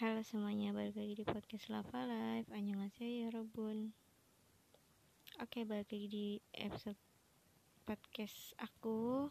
[0.00, 3.92] Halo semuanya, balik lagi di podcast Lava Live Annyeonghaseyo Robun
[5.44, 6.26] Oke, balik lagi di
[6.56, 6.96] episode
[7.84, 9.28] podcast aku.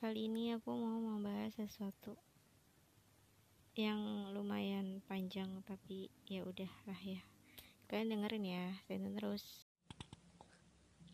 [0.00, 2.16] Kali ini aku mau membahas sesuatu
[3.76, 7.20] Yang lumayan panjang tapi ya udah lah ya.
[7.92, 9.68] Kalian dengerin ya, tune terus.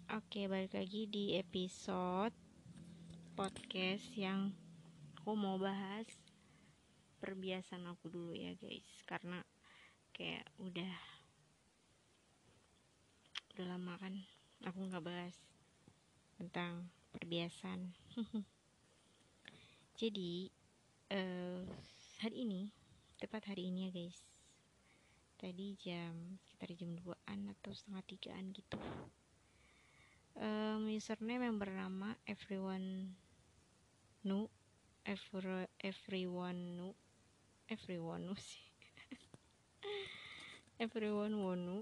[0.06, 2.30] Oke, balik lagi di episode
[3.34, 4.54] podcast yang
[5.18, 6.21] aku mau bahas
[7.22, 9.06] perbiasaan aku dulu ya guys.
[9.06, 9.38] Karena
[10.10, 10.92] kayak udah
[13.54, 14.18] udah lama kan
[14.66, 15.38] aku nggak bahas
[16.34, 17.94] tentang perbiasaan.
[20.02, 20.50] Jadi
[21.14, 21.62] uh,
[22.18, 22.74] hari ini
[23.22, 24.18] tepat hari ini ya guys.
[25.38, 28.78] Tadi jam sekitar jam 2an atau setengah tigaan gitu.
[30.32, 33.14] Um, username yang bernama everyone
[34.24, 34.48] nu
[35.04, 36.96] every, everyone nu
[37.72, 38.68] everyone sih.
[40.76, 41.78] Everyone wonu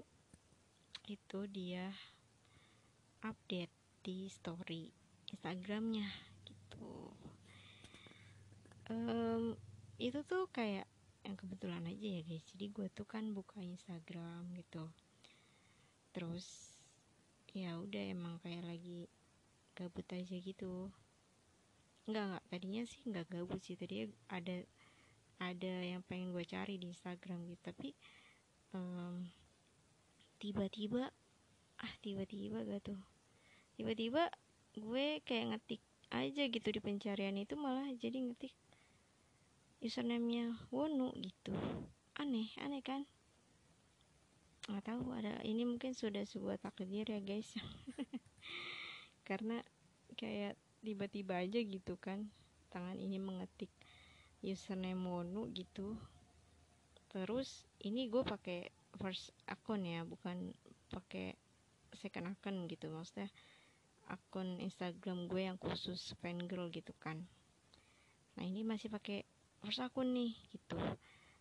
[1.11, 1.91] itu dia
[3.27, 4.87] update di story
[5.27, 6.07] Instagramnya
[6.47, 7.11] gitu.
[8.87, 9.59] Um,
[9.99, 10.87] itu tuh kayak
[11.27, 12.45] yang kebetulan aja ya guys.
[12.55, 14.87] Jadi gue tuh kan buka Instagram gitu.
[16.15, 16.71] Terus
[17.51, 19.11] ya udah emang kayak lagi
[19.75, 20.87] gabut aja gitu.
[22.07, 23.75] Enggak enggak tadinya sih enggak gabut sih.
[23.75, 24.55] Tadi ada
[25.41, 27.61] ada yang pengen gue cari di Instagram gitu.
[27.73, 27.89] Tapi
[28.77, 29.25] um,
[30.37, 31.09] tiba-tiba
[31.81, 33.01] ah tiba-tiba gak tuh.
[33.73, 34.29] Tiba-tiba
[34.77, 35.81] gue kayak ngetik
[36.13, 38.53] aja gitu di pencarian itu malah jadi ngetik
[39.81, 41.57] username-nya Wonu gitu.
[42.21, 43.09] Aneh aneh kan?
[44.69, 47.49] Nggak tahu ada ini mungkin sudah sebuah takdir ya guys.
[49.27, 49.57] Karena
[50.13, 50.53] kayak
[50.85, 52.29] tiba-tiba aja gitu kan
[52.69, 53.69] tangan ini mengetik
[54.41, 55.97] username Monu gitu.
[57.13, 60.51] Terus ini gue pakai first akun ya bukan
[60.91, 61.37] pakai
[61.95, 62.89] second akun gitu.
[62.89, 63.29] Maksudnya
[64.09, 67.23] akun Instagram gue yang khusus fan girl gitu kan.
[68.35, 69.23] Nah ini masih pakai
[69.61, 70.77] first akun nih gitu.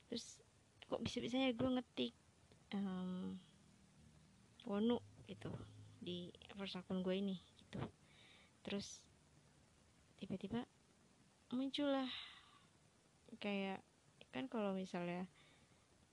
[0.06, 0.38] Terus
[0.86, 2.12] kok bisa bisanya gue ngetik
[2.74, 3.38] um,
[4.68, 5.50] Wonu gitu
[6.02, 7.80] di first akun gue ini gitu.
[8.66, 9.00] Terus
[10.20, 10.66] tiba-tiba
[11.50, 12.10] muncullah
[13.38, 13.84] kayak
[14.34, 15.26] kan kalau misalnya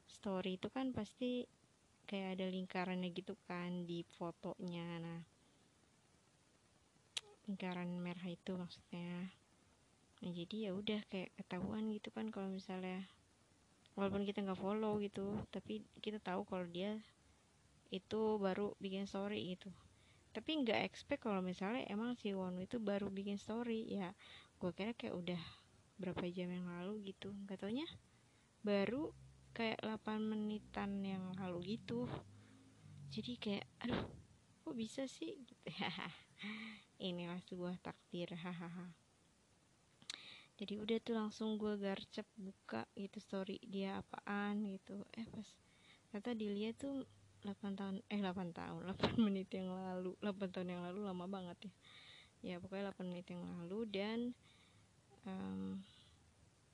[0.09, 1.45] story itu kan pasti
[2.07, 5.01] kayak ada lingkarannya gitu kan di fotonya.
[5.01, 5.21] Nah
[7.47, 9.31] lingkaran merah itu maksudnya.
[10.19, 13.05] Nah jadi ya udah kayak ketahuan gitu kan kalau misalnya
[13.95, 16.99] walaupun kita nggak follow gitu tapi kita tahu kalau dia
[17.93, 19.71] itu baru bikin story gitu.
[20.35, 24.11] Tapi nggak expect kalau misalnya emang si Wonu itu baru bikin story ya
[24.57, 25.41] gue kira kayak udah
[25.97, 27.33] berapa jam yang lalu gitu.
[27.45, 27.87] Nggak taunya
[28.61, 29.13] baru
[29.57, 32.05] kayak 8 menitan yang lalu gitu.
[33.09, 34.05] Jadi kayak aduh
[34.61, 35.33] kok bisa sih?
[35.41, 35.63] Gitu.
[37.09, 38.93] Inilah sebuah takdir hahaha.
[40.57, 45.05] Jadi udah tuh langsung gue garcep buka gitu story dia apaan gitu.
[45.13, 45.45] Eh pas
[46.09, 47.05] ternyata dilihat tuh
[47.45, 51.69] 8 tahun eh 8 tahun 8 menit yang lalu 8 tahun yang lalu lama banget
[51.69, 51.73] ya.
[52.41, 54.19] Ya pokoknya 8 menit yang lalu dan
[55.27, 55.83] um,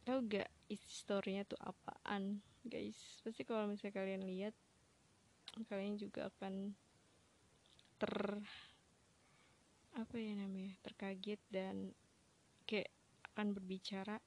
[0.06, 3.20] tau gak isi storynya tuh apaan guys?
[3.26, 4.56] Pasti kalau misalnya kalian lihat
[5.68, 6.74] kalian juga akan
[8.02, 8.16] ter
[9.94, 11.94] apa ya namanya terkaget dan
[12.66, 12.90] kayak
[13.34, 14.18] akan berbicara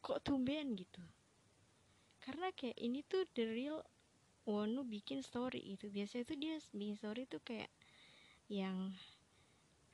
[0.00, 0.76] kok tumben?
[0.76, 1.00] gitu.
[2.20, 3.84] Karena kayak ini tuh the real
[4.44, 7.72] Wonu bikin story itu biasanya tuh dia bikin story tuh kayak
[8.52, 8.92] yang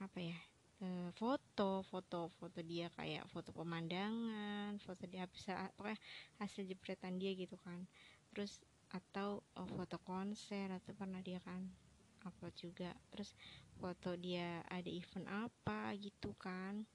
[0.02, 0.38] apa ya
[0.80, 6.00] Eh, foto foto foto dia kayak foto pemandangan foto dia bisa pokoknya
[6.40, 7.84] hasil jepretan dia gitu kan.
[8.32, 11.68] Terus atau oh, foto konser atau pernah dia kan
[12.24, 12.96] upload juga.
[13.12, 13.36] Terus
[13.76, 16.88] foto dia ada event apa gitu kan.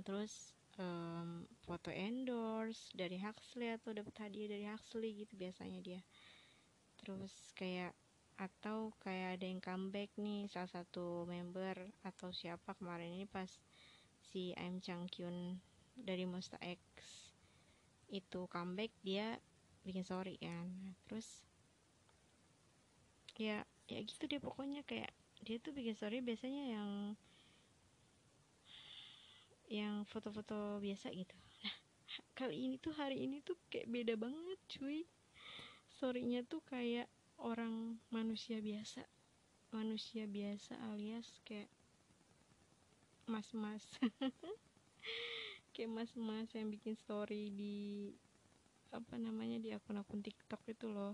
[0.00, 6.00] Terus um, foto endorse dari Huxley atau dapat hadiah dari Huxley gitu biasanya dia.
[7.04, 7.92] Terus kayak
[8.36, 13.48] atau kayak ada yang comeback nih salah satu member atau siapa kemarin ini pas
[14.20, 15.08] si I'm Chang
[15.96, 16.80] dari Monster X
[18.12, 19.40] itu comeback dia
[19.82, 20.68] bikin story kan.
[21.08, 21.46] Terus
[23.40, 24.84] ya ya gitu deh pokoknya.
[24.84, 25.10] Kayak
[25.40, 26.90] dia tuh bikin story biasanya yang
[29.66, 31.34] yang foto-foto biasa gitu.
[31.64, 31.76] Nah
[32.38, 35.08] kali ini tuh hari ini tuh kayak beda banget cuy.
[35.96, 37.08] Storynya tuh kayak
[37.40, 39.04] orang manusia biasa
[39.74, 41.68] manusia biasa alias kayak
[43.26, 43.82] mas-mas.
[45.74, 48.08] Kayak mas-mas yang bikin story di
[48.94, 51.12] apa namanya di akun-akun TikTok itu loh.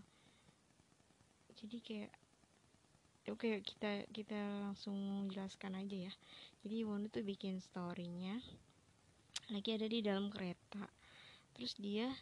[1.58, 2.12] Jadi kayak
[3.26, 6.12] oke kita kita langsung jelaskan aja ya.
[6.62, 8.38] Jadi Wonu tuh bikin storynya
[9.50, 10.86] lagi ada di dalam kereta.
[11.58, 12.12] Terus dia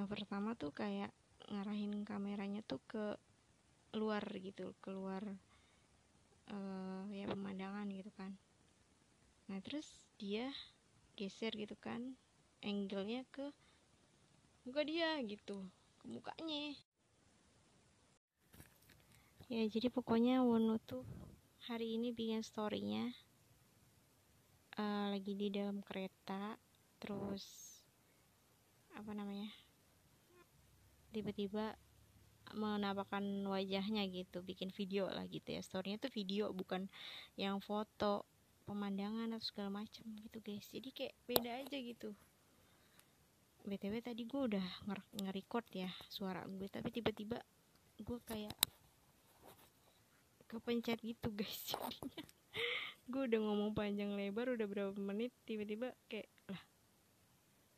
[0.00, 1.12] uh, pertama tuh kayak
[1.50, 3.16] ngarahin kameranya tuh ke
[3.94, 5.22] luar gitu keluar
[6.50, 8.34] uh, ya pemandangan gitu kan.
[9.48, 9.86] Nah terus
[10.18, 10.50] dia
[11.14, 12.18] geser gitu kan
[12.64, 13.52] angle-nya ke
[14.64, 15.68] muka dia gitu
[16.00, 16.74] ke mukanya.
[19.52, 21.04] Ya jadi pokoknya Wono tuh
[21.68, 23.12] hari ini bikin storynya
[24.80, 26.56] uh, lagi di dalam kereta
[26.98, 27.44] terus
[28.96, 29.52] apa namanya
[31.14, 31.78] tiba-tiba
[32.52, 35.64] menampakkan wajahnya gitu bikin video lah gitu ya.
[35.64, 36.92] Storynya tuh video bukan
[37.40, 38.28] yang foto
[38.68, 40.66] pemandangan atau segala macam gitu guys.
[40.68, 42.12] Jadi kayak beda aja gitu.
[43.64, 44.66] Btw tadi gue udah
[45.24, 47.40] nge-record ya suara gue tapi tiba-tiba
[47.96, 48.52] gue kayak
[50.44, 51.72] kepencet gitu guys.
[51.72, 52.24] Jadinya
[53.04, 56.60] gue udah ngomong panjang lebar udah berapa menit tiba-tiba kayak lah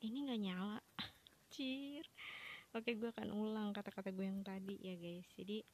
[0.03, 0.79] ini nggak nyala.
[1.55, 2.05] Cir
[2.77, 5.25] oke gue akan ulang kata-kata gue yang tadi ya guys.
[5.33, 5.65] Jadi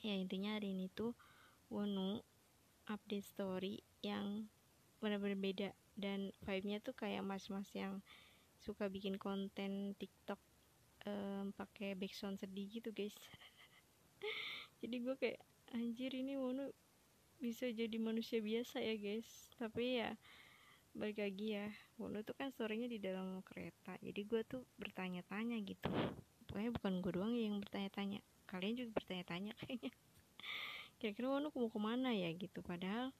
[0.00, 1.12] ya intinya hari ini tuh
[1.68, 2.24] Wonu
[2.88, 4.48] update story yang
[5.04, 5.70] benar-benar beda.
[5.92, 8.00] Dan vibe-nya tuh kayak mas-mas yang
[8.56, 10.40] suka bikin konten TikTok
[11.04, 13.12] um, pakai background sedih gitu guys.
[14.80, 15.40] Jadi gue kayak
[15.76, 16.72] anjir ini Wono
[17.42, 19.28] bisa jadi manusia biasa ya guys.
[19.60, 20.16] Tapi ya
[20.92, 21.66] balik lagi ya.
[21.96, 23.96] Wono tuh kan storynya di dalam kereta.
[24.04, 25.88] Jadi gue tuh bertanya-tanya gitu.
[26.48, 28.20] Pokoknya bukan gue doang yang bertanya-tanya.
[28.44, 29.92] Kalian juga bertanya-tanya kayaknya.
[31.00, 32.60] Kira-kira Wono mau ke mana ya gitu.
[32.60, 33.10] Padahal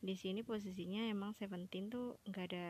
[0.00, 2.66] di sini posisinya emang Seventeen tuh nggak ada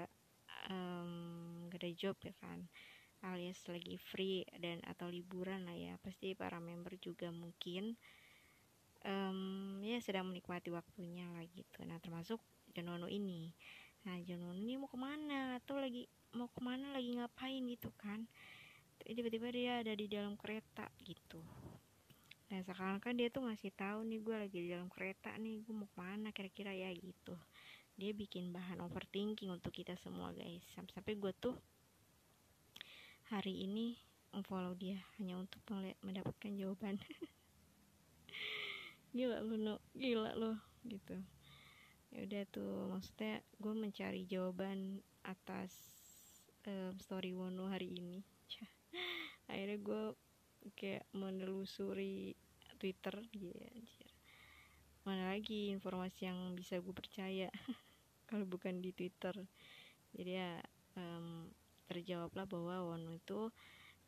[0.72, 2.64] um, gak ada job ya kan.
[3.20, 6.00] Alias lagi free dan atau liburan lah ya.
[6.00, 7.92] Pasti para member juga mungkin
[9.04, 11.84] um, ya sedang menikmati waktunya lah gitu.
[11.84, 12.40] Nah termasuk
[12.72, 13.52] Jonono ini
[14.06, 15.60] nah Jonono ini mau ke mana?
[15.60, 16.94] Atau lagi mau ke mana?
[16.96, 17.60] Lagi ngapain?
[17.68, 18.24] Gitu kan.
[19.00, 21.40] Tiba-tiba dia ada di dalam kereta gitu.
[22.50, 25.74] Nah sekarang kan dia tuh ngasih tahu nih gue lagi di dalam kereta nih gue
[25.74, 26.92] mau ke mana kira-kira ya?
[26.92, 27.34] Gitu.
[28.00, 30.64] Dia bikin bahan overthinking untuk kita semua guys.
[30.72, 31.56] Sampai-sampai gue tuh
[33.28, 33.98] hari ini
[34.46, 35.60] follow dia hanya untuk
[36.04, 36.96] mendapatkan jawaban.
[39.10, 40.54] Gila lo no gila lo
[40.86, 41.18] gitu
[42.10, 45.72] ya udah tuh maksudnya gue mencari jawaban atas
[46.66, 48.20] um, story Wono hari ini.
[49.50, 50.02] Akhirnya gue
[50.74, 52.34] kayak menelusuri
[52.80, 54.10] Twitter anjir.
[55.06, 57.48] Mana lagi informasi yang bisa gue percaya?
[58.28, 59.34] Kalau bukan di Twitter.
[60.10, 60.58] Jadi ya
[60.98, 61.46] um,
[61.86, 63.50] terjawablah bahwa Wono itu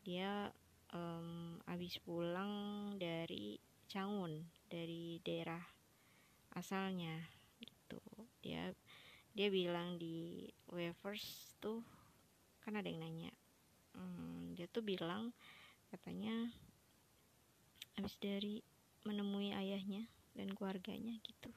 [0.03, 0.51] dia
[0.91, 5.61] um, habis pulang dari Cangun dari daerah
[6.55, 7.19] asalnya
[8.43, 8.75] dia
[9.33, 11.81] dia bilang di waivers tuh
[12.61, 13.31] kan ada yang nanya
[13.97, 15.33] um, dia tuh bilang
[15.89, 16.51] katanya
[17.97, 18.61] habis dari
[19.05, 21.51] menemui ayahnya dan keluarganya gitu.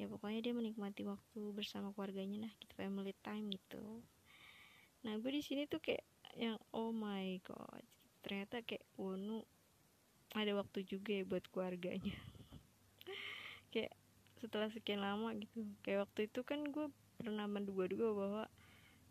[0.00, 4.00] Ya pokoknya dia menikmati waktu bersama keluarganya lah gitu family time gitu.
[5.04, 7.84] Nah gue di sini tuh kayak yang oh my god
[8.24, 9.44] ternyata kayak Wonu
[10.32, 12.16] ada waktu juga ya buat keluarganya.
[13.72, 13.92] Kayak
[14.42, 15.62] setelah sekian lama gitu.
[15.86, 18.44] Kayak waktu itu kan gue pernah menduga-duga bahwa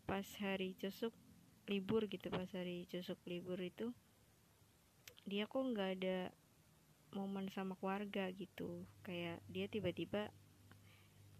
[0.04, 1.16] pas hari cusuk
[1.64, 3.94] libur gitu pas hari cusuk libur itu
[5.24, 6.18] dia kok nggak ada
[7.16, 8.84] momen sama keluarga gitu.
[9.00, 10.28] Kayak dia tiba-tiba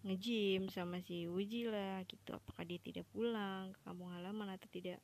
[0.03, 2.33] ngejim sama si Uji lah gitu.
[2.33, 4.97] Apakah dia tidak pulang ke kampung halaman atau tidak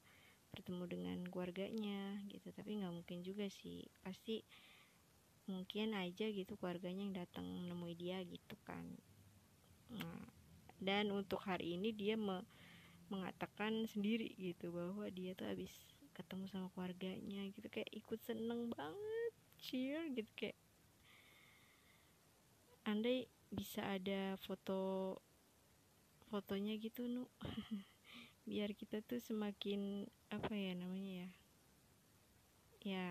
[0.50, 2.50] bertemu dengan keluarganya gitu.
[2.50, 3.86] Tapi nggak mungkin juga sih.
[4.01, 4.41] Pasti
[5.50, 8.86] mungkin aja gitu keluarganya yang datang menemui dia gitu kan.
[9.89, 10.22] Nah,
[10.77, 12.46] dan untuk hari ini dia me
[13.10, 15.74] mengatakan sendiri gitu bahwa dia tuh habis
[16.13, 20.53] ketemu sama keluarganya gitu kayak ikut seneng banget cheer gitu kayak
[22.86, 25.18] andai bisa ada foto
[26.29, 27.25] fotonya gitu nu.
[28.50, 31.29] Biar kita tuh semakin apa ya namanya ya?
[32.86, 33.08] Ya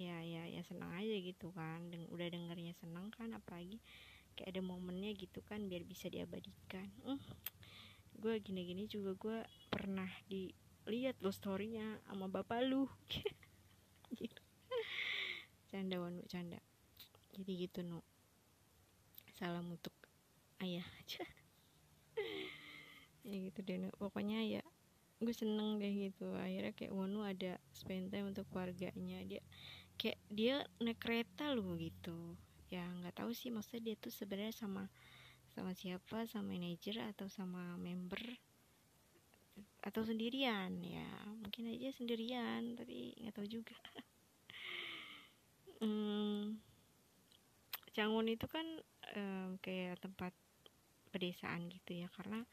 [0.00, 3.76] ya ya ya senang aja gitu kan udah dengernya senang kan apalagi
[4.32, 6.88] kayak ada momennya gitu kan biar bisa diabadikan.
[7.04, 7.20] Uh,
[8.16, 9.38] gue gini-gini juga gue
[9.68, 12.88] pernah dilihat lo storynya sama bapak lu.
[14.16, 14.40] Gitu
[15.70, 16.56] canda wanu canda.
[17.36, 18.00] Jadi gitu nu
[19.36, 19.92] salam untuk
[20.64, 21.24] ayah aja.
[23.20, 24.64] Ya gitu deh pokoknya ya
[25.20, 26.32] gue seneng deh gitu.
[26.32, 29.20] Akhirnya kayak Wonu ada spend time untuk keluarganya.
[29.28, 29.44] Dia
[30.00, 30.54] kayak dia
[30.84, 32.16] naik kereta loh gitu.
[32.74, 34.82] Ya nggak tahu sih maksudnya dia tuh sebenarnya sama
[35.52, 38.22] sama siapa sama manajer atau sama member
[39.88, 40.72] atau sendirian.
[40.96, 41.08] Ya
[41.42, 43.76] mungkin aja sendirian tapi nggak tahu juga.
[45.80, 46.60] Hmm,
[47.96, 48.66] Canggun itu kan
[49.16, 50.36] um, kayak tempat
[51.08, 52.44] pedesaan gitu ya karena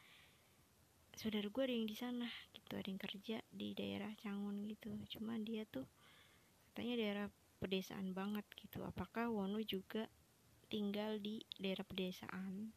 [1.11, 4.95] saudara gue ada yang di sana gitu ada yang kerja di daerah Canggun gitu.
[5.11, 5.85] Cuma dia tuh
[6.77, 8.86] katanya daerah pedesaan banget gitu.
[8.86, 10.05] Apakah Wono juga
[10.69, 12.69] tinggal di daerah pedesaan?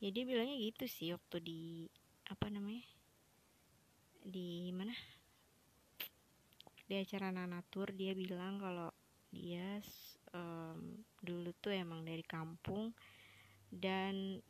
[0.00, 1.62] Ya bilangnya gitu sih waktu di
[2.24, 2.88] apa namanya
[4.24, 4.96] di mana?
[6.88, 8.88] Di acara nanatur dia bilang kalau
[9.28, 9.76] dia
[10.32, 12.96] um, dulu tuh emang dari kampung
[13.68, 14.40] dan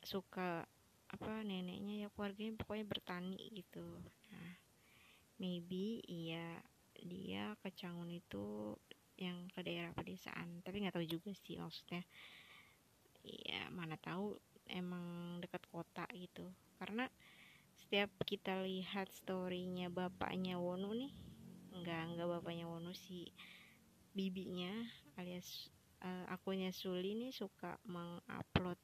[0.00, 0.64] suka
[1.12, 3.84] apa neneknya ya keluarganya pokoknya bertani gitu.
[4.32, 4.56] Nah
[5.36, 6.64] maybe iya
[7.02, 8.76] dia ke Cangun itu
[9.18, 10.62] yang ke daerah pedesaan.
[10.62, 12.02] Tapi nggak tahu juga sih maksudnya.
[13.24, 14.38] Ya mana tahu
[14.70, 16.46] emang dekat kota gitu.
[16.78, 17.08] Karena
[17.84, 21.12] setiap kita lihat storynya bapaknya Wonu nih
[21.74, 23.28] enggak enggak bapaknya Wonu sih
[24.14, 24.70] bibinya
[25.18, 25.68] alias
[26.02, 28.78] uh, akunnya Suli nih suka mengupload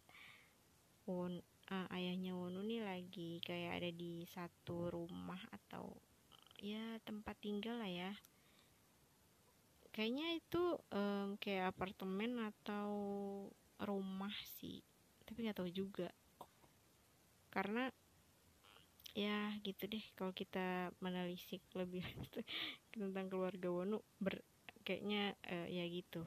[1.06, 1.38] Won
[1.70, 5.94] uh, ayahnya Wonu nih lagi kayak ada di satu rumah atau
[6.60, 8.12] ya tempat tinggal lah ya.
[9.90, 10.62] Kayaknya itu
[10.92, 12.88] um, kayak apartemen atau
[13.80, 14.84] rumah sih
[15.24, 16.12] tapi nggak tahu juga.
[17.48, 17.88] Karena
[19.16, 22.04] ya gitu deh kalau kita menelisik lebih
[22.94, 24.44] tentang keluarga Wonu ber
[24.84, 26.22] kayaknya uh, ya gitu.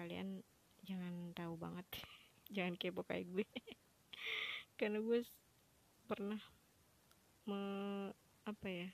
[0.00, 0.40] Kalian
[0.82, 1.86] jangan tahu banget
[2.56, 3.46] jangan kepo kayak gue.
[4.80, 5.22] Karena gue
[6.08, 6.40] pernah
[7.44, 7.60] me,
[8.48, 8.88] apa ya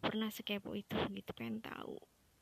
[0.00, 2.00] pernah sekepo itu gitu pengen tahu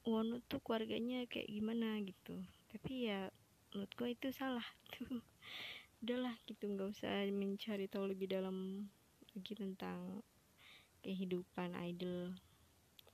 [0.09, 2.01] Wono tuh keluarganya kayak gimana?
[2.01, 2.41] Gitu.
[2.73, 3.29] Tapi ya
[3.77, 4.65] menurut gue itu salah.
[4.97, 5.21] Tuh
[6.01, 8.89] udahlah gitu nggak usah mencari tahu lebih dalam
[9.37, 10.25] lagi tentang
[11.05, 12.33] kehidupan idol.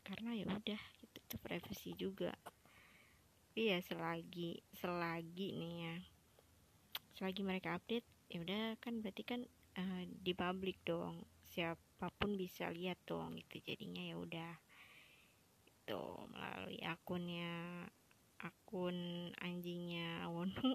[0.07, 2.31] Karena ya udah gitu itu privasi juga.
[3.59, 5.97] Iya selagi selagi nih ya
[7.15, 9.47] selagi mereka update ya udah kan berarti kan
[9.79, 11.23] uh, di publik dong
[11.55, 13.63] siapa pun bisa lihat dong gitu.
[13.63, 14.53] Jadinya ya udah
[15.63, 16.03] itu
[16.35, 17.87] melalui akunnya
[18.43, 20.75] akun anjingnya Wonu.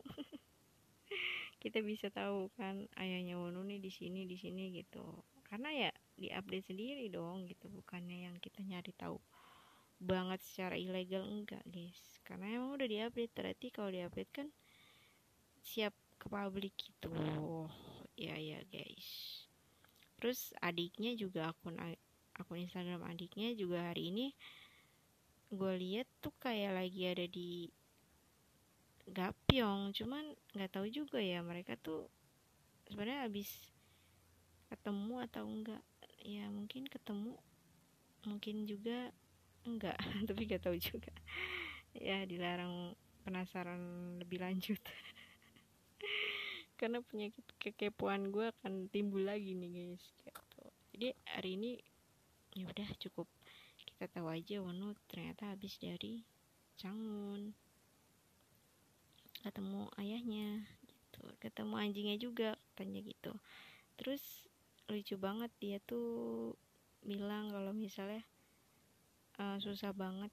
[1.61, 5.03] Kita bisa tahu kan ayahnya Wonu nih di sini di sini gitu.
[5.43, 9.17] Karena ya di update sendiri dong gitu bukannya yang kita nyari tahu
[9.99, 12.23] banget secara ilegal enggak guys.
[12.23, 14.47] Karena emang udah di update berarti kalau di update kan
[15.59, 17.11] siap ke publik gitu.
[18.15, 19.48] Ya ya guys
[20.19, 21.79] terus adiknya juga akun
[22.35, 24.27] akun Instagram adiknya juga hari ini
[25.49, 27.71] gue lihat tuh kayak lagi ada di
[29.09, 32.05] Gapyong cuman nggak tahu juga ya mereka tuh
[32.85, 33.49] sebenarnya habis
[34.69, 35.81] ketemu atau enggak
[36.21, 37.33] ya mungkin ketemu
[38.29, 39.09] mungkin juga
[39.65, 39.97] enggak
[40.29, 41.11] tapi gak tahu juga.
[41.97, 42.93] Ya dilarang
[43.25, 43.81] penasaran
[44.21, 44.77] lebih lanjut
[46.79, 50.63] karena penyakit kekepoan gue akan timbul lagi nih guys gitu.
[50.95, 51.71] jadi hari ini
[52.55, 53.27] ya udah cukup.
[53.83, 56.23] Kita tahu aja Wonu ternyata habis dari
[56.79, 57.51] Cangun
[59.43, 61.21] ketemu ayahnya gitu.
[61.43, 63.31] Ketemu anjingnya juga katanya gitu.
[63.99, 64.23] Terus
[64.87, 66.55] lucu banget dia tuh
[67.03, 68.23] bilang kalau misalnya
[69.39, 70.31] uh, susah banget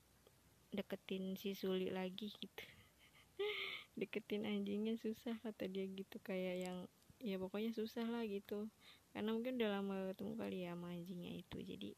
[0.75, 2.65] deketin si Suli lagi gitu
[3.97, 6.79] deketin anjingnya susah kata dia gitu kayak yang
[7.21, 8.69] ya pokoknya susah lah gitu.
[9.17, 11.91] Karena mungkin udah lama ketemu kali ya sama anjingnya itu jadi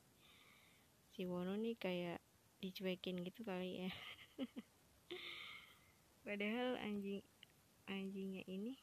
[1.19, 2.23] si Wono nih kayak
[2.63, 3.91] dicuekin gitu kali ya.
[6.27, 7.19] Padahal anjing
[7.91, 8.79] anjingnya ini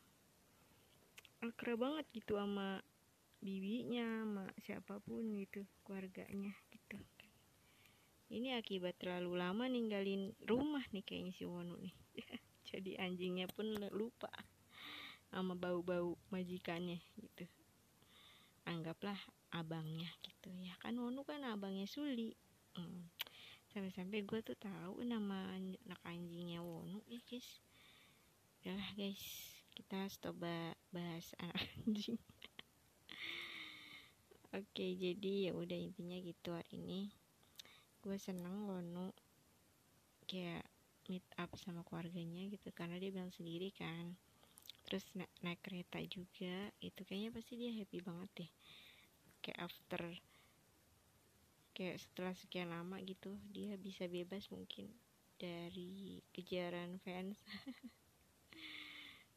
[1.39, 2.83] akrab banget gitu sama
[3.39, 6.99] bibinya sama siapa pun gitu keluarganya gitu.
[8.25, 11.93] Ini akibat terlalu lama ninggalin rumah nih kayaknya si Wono nih
[12.65, 14.33] jadi anjingnya pun lupa
[15.29, 17.45] sama bau-bau majikannya gitu.
[18.65, 19.17] Anggaplah
[19.53, 20.49] abangnya gitu.
[20.63, 22.33] Ya kan Wono kan abangnya Suli.
[22.75, 23.07] Hmm.
[23.75, 27.59] sampai-sampai gue tuh tahu nama anak anjingnya Wono ya guys.
[28.63, 29.23] Udah guys.
[29.75, 30.39] Kita stop
[30.91, 31.27] bahas
[31.83, 32.15] anjing.
[34.55, 37.01] Oke jadi ya udah intinya gitu hari ini.
[37.99, 39.11] Gue seneng Wono
[40.23, 40.63] kayak
[41.09, 44.17] meet up sama keluarganya gitu karena dia bilang sendiri kan.
[44.85, 48.51] Terus na naik kereta juga itu kayaknya pasti dia happy banget deh.
[49.41, 50.01] Kayak after
[51.75, 54.87] kayak setelah sekian lama gitu dia bisa bebas mungkin
[55.35, 57.37] dari kejaran fans.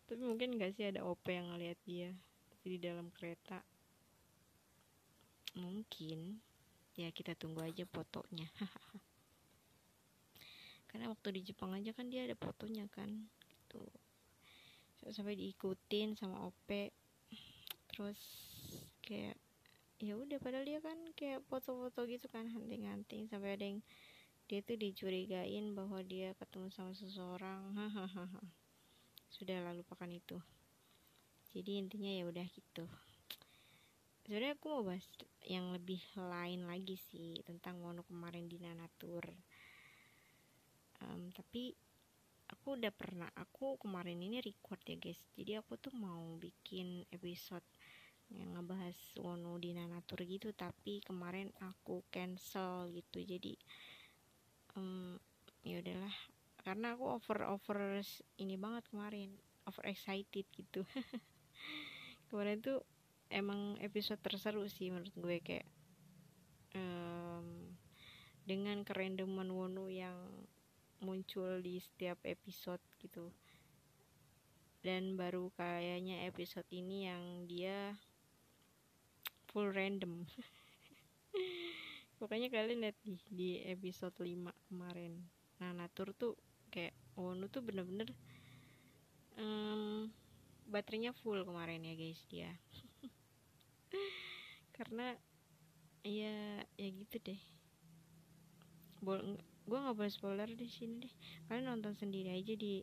[0.08, 2.14] Tapi mungkin gak sih ada OP yang ngeliat dia
[2.64, 3.60] di dalam kereta?
[5.58, 6.40] Mungkin.
[6.98, 8.50] Ya kita tunggu aja fotonya
[10.88, 13.08] karena waktu di Jepang aja kan dia ada fotonya kan
[13.44, 13.84] gitu.
[15.08, 16.68] Sampai diikutin sama OP
[17.88, 18.20] terus
[19.04, 19.36] kayak
[19.98, 23.28] ya udah padahal dia kan kayak foto-foto gitu kan hunting-hunting.
[23.28, 23.80] Sampai ada yang
[24.48, 27.72] dia tuh dicurigain bahwa dia ketemu sama seseorang.
[27.76, 28.26] Hahaha.
[29.28, 30.40] Sudah lalu lupakan itu.
[31.52, 32.84] Jadi intinya ya udah gitu.
[34.24, 35.08] Sebenarnya aku mau bahas
[35.48, 39.24] yang lebih lain lagi sih tentang Wono kemarin di Nanatur
[41.04, 41.74] um, tapi
[42.48, 45.20] aku udah pernah aku kemarin ini record ya guys.
[45.36, 47.64] Jadi aku tuh mau bikin episode
[48.28, 53.20] yang ngebahas Wono di Nanatur gitu tapi kemarin aku cancel gitu.
[53.20, 53.56] Jadi
[54.76, 55.16] um,
[55.64, 56.16] ya udahlah.
[56.60, 57.78] Karena aku over over
[58.40, 59.32] ini banget kemarin
[59.64, 60.84] over excited gitu.
[62.28, 62.84] Kemarin tuh
[63.32, 65.68] emang episode terseru sih menurut gue kayak
[66.76, 67.72] um,
[68.44, 70.16] dengan kerendaman Wono yang
[71.02, 73.30] muncul di setiap episode gitu.
[74.82, 77.98] Dan baru kayaknya episode ini yang dia
[79.50, 80.24] full random.
[82.18, 85.18] Pokoknya kalian lihat di, di episode 5 kemarin.
[85.62, 86.34] Nah natur tuh
[86.70, 88.06] kayak Wonu tuh bener-bener
[89.38, 90.06] um,
[90.70, 92.50] baterainya full kemarin ya guys dia.
[94.76, 95.14] Karena
[96.06, 97.40] ya ya gitu deh.
[99.02, 99.38] Bol
[99.68, 101.14] gue nggak boleh spoiler di sini deh.
[101.44, 102.80] Kalian nonton sendiri aja di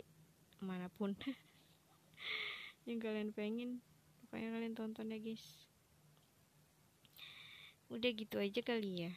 [0.62, 1.18] mana pun.
[2.86, 3.82] Yang kalian pengen.
[4.22, 5.42] Pokoknya kalian tonton ya guys.
[7.90, 9.12] Udah gitu aja kali ya.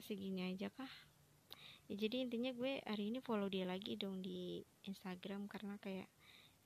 [0.00, 0.88] Segini aja kah?
[1.92, 6.08] Ya jadi intinya gue hari ini follow dia lagi dong di Instagram karena kayak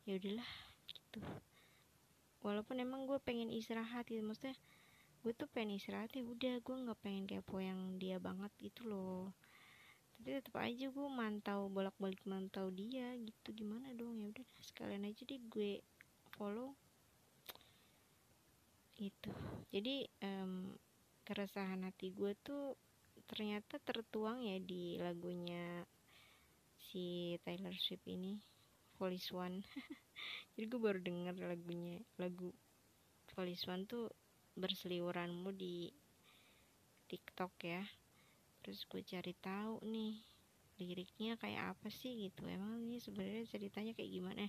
[0.07, 0.51] ya udahlah
[0.87, 1.19] gitu.
[2.47, 4.55] Walaupun emang gue pengen istirahat gitu maksudnya
[5.23, 9.31] gue tuh pengen istirahat ya udah gue nggak pengen kepo yang dia banget gitu loh
[10.23, 13.51] tapi tetap aja gue mantau bolak balik mantau dia gitu.
[13.59, 14.23] Gimana dong?
[14.23, 15.83] Ya udah sekalian aja deh gue
[16.39, 16.79] follow.
[18.95, 19.35] Gitu.
[19.75, 20.79] Jadi um,
[21.27, 22.79] keresahan hati gue tuh
[23.27, 25.83] ternyata tertuang ya di lagunya
[26.79, 28.39] si Taylor Swift ini
[28.95, 29.59] Police One.
[30.55, 32.55] Jadi gue baru denger lagunya lagu
[33.35, 34.07] Police One tuh
[34.55, 35.91] berseliweranmu di
[37.11, 37.83] TikTok ya
[38.63, 40.15] terus gue cari tahu nih
[40.81, 42.43] liriknya kayak apa sih gitu.
[42.49, 44.45] Emang ini sebenarnya ceritanya kayak gimana?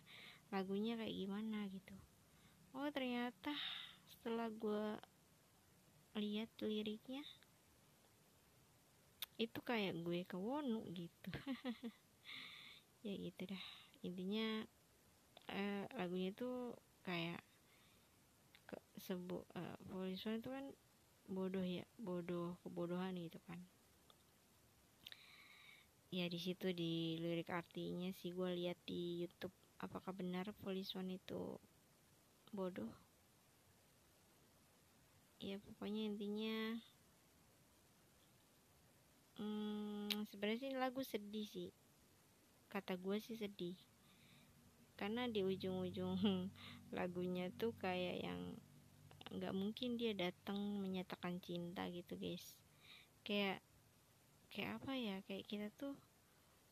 [0.53, 1.95] Lagunya kayak gimana gitu.
[2.77, 3.53] Oh ternyata
[4.09, 4.85] setelah gue
[6.17, 7.25] lihat liriknya
[9.41, 11.29] itu kayak gue ke Wonu gitu.
[13.03, 13.65] Ya gitu dah.
[13.99, 14.63] Intinya
[15.51, 16.71] eh, lagunya tuh
[17.03, 17.43] kayak
[18.69, 19.75] ke sebu eh,
[20.39, 20.65] itu kan
[21.27, 23.59] bodoh ya bodoh kebodohan gitu kan
[26.13, 31.57] ya di situ di lirik artinya sih gue lihat di YouTube apakah benar Policeman itu
[32.53, 32.93] bodoh?
[35.41, 36.77] Ya pokoknya intinya
[39.41, 41.69] hmm, sebenarnya sih lagu sedih sih.
[42.69, 43.73] Kata gue sih sedih.
[44.93, 46.21] Karena di ujung-ujung
[46.97, 48.41] lagunya tuh kayak yang
[49.33, 52.53] nggak mungkin dia datang menyatakan cinta gitu guys.
[53.25, 53.65] Kayak
[54.53, 55.97] kayak apa ya kayak kita tuh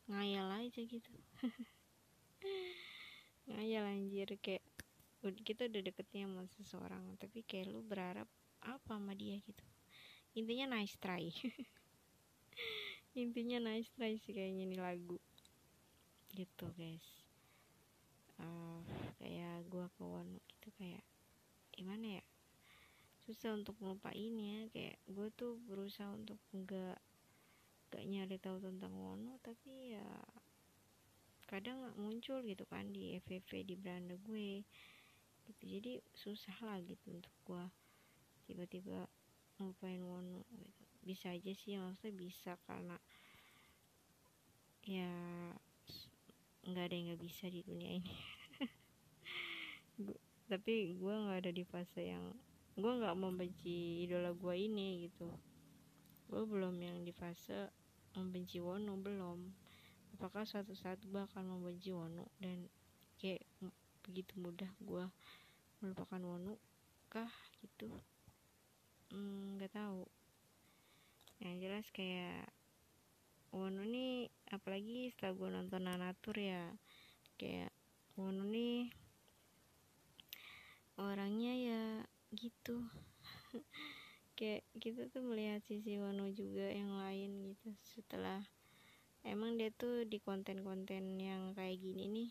[0.05, 1.09] ngayal aja gitu.
[3.49, 4.61] Ngayal anjir kayak
[5.41, 8.29] kita udah deketnya sama seseorang tapi kayak lu berharap
[8.61, 9.65] apa sama dia gitu.
[10.37, 11.33] Intinya nice try.
[13.17, 15.17] Intinya nice try sih kayaknya ini lagu.
[16.29, 17.25] Gitu guys.
[18.37, 18.85] Uh,
[19.17, 21.01] kayak gua kawan gitu kayak
[21.73, 22.23] gimana ya?
[23.25, 26.97] Susah untuk ngelupain ya kayak gue tuh berusaha untuk enggak
[27.91, 30.07] gak nyari tahu tentang Wono tapi ya
[31.51, 34.63] kadang muncul gitu kan di FVV di beranda gue
[35.51, 35.63] gitu.
[35.67, 37.65] Jadi susah lah gitu untuk gue
[38.47, 39.03] tiba-tiba
[39.59, 40.81] ngupain Wono gitu.
[41.03, 42.95] Bisa aja sih maksudnya bisa karena
[44.87, 45.11] ya
[46.63, 48.15] nggak ada yang nggak bisa di dunia ini.
[50.51, 52.31] Tapi gue nggak ada di fase yang
[52.79, 55.27] gue nggak membenci idola gue ini gitu.
[56.31, 57.80] Gue belum yang di fase
[58.17, 59.39] membenci Wono belum.
[60.17, 62.27] Apakah suatu saat gue akan membenci Wono?
[62.37, 62.67] Dan
[63.19, 63.45] kayak
[64.01, 65.05] begitu mudah gue
[65.79, 66.57] melupakan Wono
[67.11, 67.31] kah
[67.63, 67.91] gitu?
[69.11, 70.01] Hmm, nggak hmm, tahu.
[71.41, 72.47] Yang jelas kayak
[73.51, 76.71] Wono nih apalagi setelah gue nonton Nanatur ya
[77.35, 77.67] kayak
[78.15, 78.87] Wono nih
[80.95, 81.83] orangnya ya
[82.31, 82.79] gitu
[84.41, 88.41] kayak kita tuh melihat sisi Wono juga yang lain gitu setelah
[89.21, 92.29] emang dia tuh di konten-konten yang kayak gini nih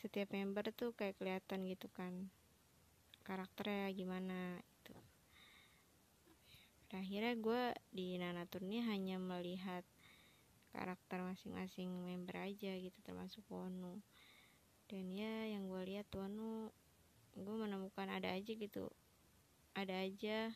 [0.00, 2.32] setiap member tuh kayak kelihatan gitu kan
[3.28, 4.96] karakternya gimana itu
[6.96, 9.84] akhirnya gue di Nanatur ini hanya melihat
[10.72, 14.00] karakter masing-masing member aja gitu termasuk Wonu
[14.88, 16.72] dan ya yang gue lihat Wonu
[17.36, 18.88] gue menemukan ada aja gitu
[19.74, 20.54] ada aja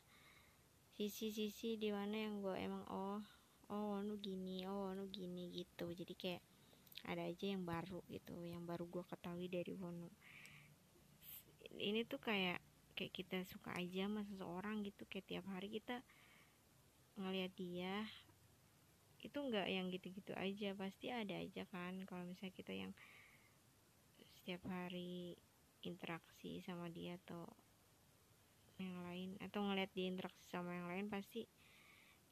[0.94, 3.22] sisi-sisi di mana yang gue emang oh
[3.70, 5.90] oh Wonu gini oh Wonu gini gitu.
[5.90, 6.42] Jadi kayak
[7.07, 10.11] ada aja yang baru gitu yang baru gue ketahui dari Wono
[11.78, 12.59] ini tuh kayak
[12.98, 15.07] kayak kita suka aja sama seseorang gitu.
[15.07, 16.02] Kayak tiap hari kita
[17.18, 18.07] ngeliat dia
[19.22, 20.74] itu nggak yang gitu-gitu aja.
[20.74, 22.92] Pasti ada aja kan kalau misalnya kita yang
[24.38, 25.38] setiap hari
[25.87, 27.46] interaksi sama dia atau
[28.78, 31.44] yang lain atau ngeliat dia interaksi sama yang lain pasti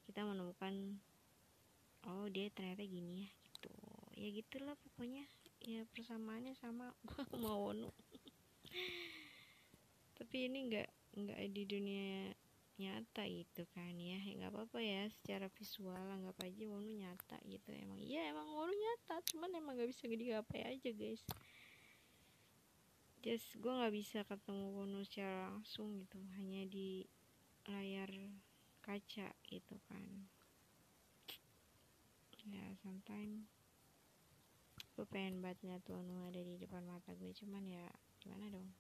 [0.07, 1.03] kita menemukan
[2.07, 3.73] oh dia ternyata gini ya gitu.
[4.17, 5.27] Ya gitulah pokoknya.
[5.67, 6.95] Ya persamaannya sama
[7.43, 7.91] mau Wono
[10.17, 12.35] tapi ini nggak nggak di dunia
[12.77, 14.21] nyata gitu kan ya.
[14.21, 17.75] Ya nggak apa-apa ya secara visual anggap aja Wono nyata gitu.
[17.75, 21.23] Emang iya emang Wono nyata cuman emang nggak bisa digapai aja guys
[23.27, 27.03] just gue nggak bisa ketemu Wono secara langsung gitu hanya di
[27.67, 28.07] layar
[28.79, 30.31] kaca gitu kan.
[32.47, 33.51] Ya sometimes
[34.95, 37.91] gue pengen banget ngeliat Wonu ada di depan mata gue cuman ya
[38.23, 38.71] gimana dong.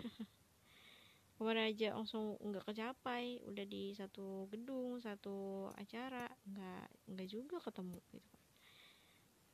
[1.36, 8.00] Kemarin aja langsung nggak kecapai udah di satu gedung satu acara nggak nggak juga ketemu
[8.16, 8.44] gitu kan.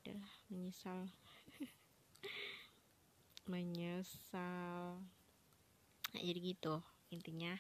[0.07, 1.11] Udahlah menyesal
[3.47, 4.99] menyesal.
[6.13, 7.55] Nah, jadi gitu intinya.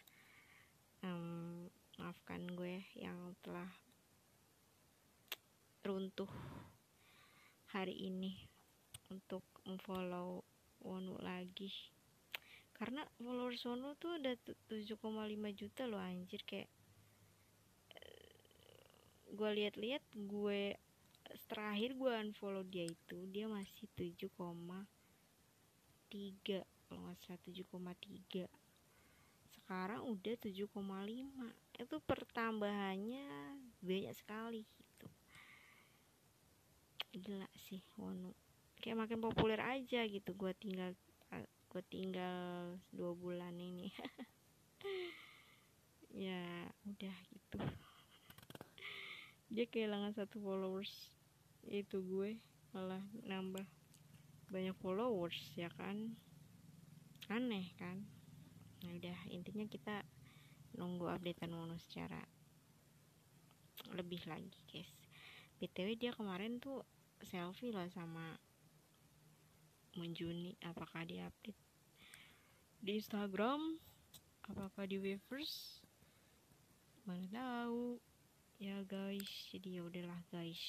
[1.06, 3.70] Um, maafkan gue yang telah
[5.86, 6.28] runtuh
[7.70, 8.36] hari ini
[9.08, 10.42] untuk memfollow
[10.82, 11.72] Wonu lagi.
[12.74, 14.34] Karena followers Wonu tuh udah
[14.68, 14.98] 7,5
[15.54, 16.42] juta loh anjir.
[16.44, 16.68] Kayak
[19.36, 20.78] gue lihat-lihat gue
[21.50, 24.95] terakhir gue unfollow dia itu dia masih 7,3
[26.86, 28.46] kalau nggak salah 7,3
[29.56, 30.70] sekarang udah 7,5
[31.82, 33.28] itu pertambahannya
[33.82, 34.62] banyak sekali
[37.16, 38.36] gila sih Wonu
[38.78, 40.92] kayak makin populer aja gitu gue tinggal
[41.76, 43.92] gue tinggal dua bulan ini.
[46.16, 47.60] Ya udah gitu.
[49.52, 51.12] Dia kehilangan satu followers.
[51.68, 52.40] Itu gue
[52.72, 53.68] malah nambah
[54.50, 56.14] banyak followers ya kan?
[57.26, 58.06] Aneh kan?
[58.86, 60.06] Nah udah intinya kita
[60.78, 62.22] nunggu updatean Wono secara
[63.94, 64.92] lebih lagi guys.
[65.56, 66.84] Btw dia kemarin tuh
[67.24, 68.36] selfie lah sama
[69.96, 71.56] Menjuni apakah di update
[72.84, 73.80] di Instagram?
[74.44, 75.80] Apakah di Weverse?
[77.08, 77.96] Mana tahu.
[78.60, 79.24] Ya guys.
[79.48, 80.60] Jadi ya udahlah guys.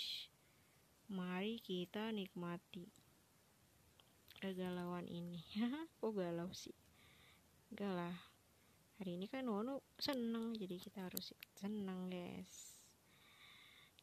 [1.12, 2.88] Mari kita nikmati
[4.48, 5.44] kegalauan ini.
[6.00, 6.76] Kok galau sih?
[7.76, 8.16] Enggak lah.
[8.98, 12.80] Hari ini kan Wono seneng jadi kita harus seneng guys.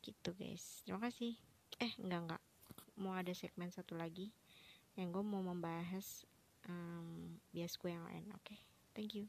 [0.04, 0.84] Gitu guys.
[0.84, 1.32] Terima kasih.
[1.80, 2.42] Eh enggak enggak.
[3.00, 4.30] Mau ada segmen satu lagi
[4.94, 6.28] yang gue mau membahas
[6.68, 8.28] um, biasku yang lain.
[8.36, 8.58] Oke okay?
[8.92, 9.26] thank you.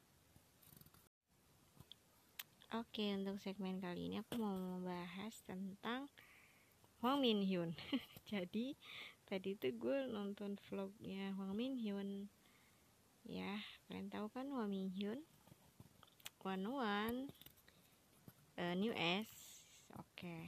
[2.75, 6.11] Oke okay, untuk segmen kali ini aku mau membahas tentang
[6.99, 7.71] Hwang Min Hyun.
[8.31, 8.75] Jadi
[9.25, 12.29] tadi itu gue nonton vlognya Hwang Min Hyun.
[13.25, 13.57] Ya
[13.89, 15.21] kalian tahu kan Hwang Min Hyun?
[16.45, 17.19] One one.
[18.55, 19.65] Uh, new S.
[19.97, 20.23] Oke.
[20.23, 20.45] Okay.